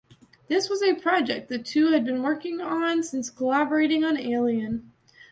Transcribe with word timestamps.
This 0.47 0.67
was 0.67 0.81
a 0.81 0.95
project 0.95 1.47
the 1.47 1.59
two 1.59 1.91
had 1.91 2.03
been 2.05 2.23
working 2.23 2.59
on 2.59 3.03
since 3.03 3.29
collaborating 3.29 4.03
on 4.03 4.17
"Alien". 4.17 4.91